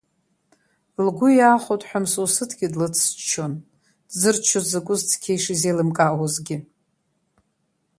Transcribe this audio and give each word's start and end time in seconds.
Лгәы 1.05 1.29
иахәоит 1.33 1.81
ҳәа 1.87 1.99
Мсоусҭгьы 2.03 2.67
длыцччон, 2.73 3.53
дзырччоз 4.09 4.65
закәыз 4.71 5.01
цқьа 5.09 5.31
ишизеилымкаауазгьы. 5.35 6.57